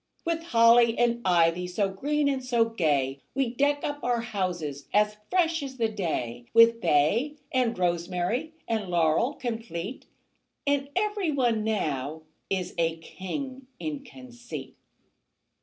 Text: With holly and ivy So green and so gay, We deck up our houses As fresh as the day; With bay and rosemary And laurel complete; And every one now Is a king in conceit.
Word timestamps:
With 0.25 0.41
holly 0.45 0.97
and 0.97 1.21
ivy 1.23 1.67
So 1.67 1.87
green 1.89 2.27
and 2.27 2.43
so 2.43 2.65
gay, 2.65 3.21
We 3.35 3.53
deck 3.53 3.83
up 3.83 4.03
our 4.03 4.21
houses 4.21 4.87
As 4.91 5.17
fresh 5.29 5.61
as 5.61 5.77
the 5.77 5.89
day; 5.89 6.45
With 6.55 6.81
bay 6.81 7.35
and 7.51 7.77
rosemary 7.77 8.53
And 8.67 8.89
laurel 8.89 9.33
complete; 9.35 10.07
And 10.65 10.89
every 10.95 11.29
one 11.29 11.63
now 11.63 12.23
Is 12.49 12.73
a 12.79 12.97
king 12.97 13.67
in 13.77 14.03
conceit. 14.03 14.75